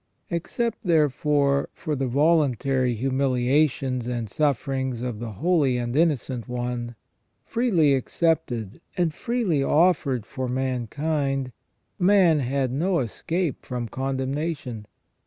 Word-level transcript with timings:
Except, 0.31 0.79
therefore, 0.83 1.69
for 1.73 1.95
the 1.95 2.07
voluntary 2.07 2.95
humilia 2.97 3.69
tions 3.69 4.07
and 4.07 4.27
sufferings 4.27 5.03
of 5.03 5.19
the 5.19 5.33
Holy 5.33 5.77
and 5.77 5.95
Innocent 5.95 6.47
One, 6.49 6.95
freely 7.45 7.93
accepted 7.93 8.81
and 8.97 9.13
freely 9.13 9.61
offered 9.63 10.25
for 10.25 10.47
mankind, 10.47 11.51
man 11.99 12.39
had 12.39 12.71
no 12.71 12.97
escape 12.97 13.63
from 13.63 13.87
con 13.87 14.17
demnation. 14.17 14.85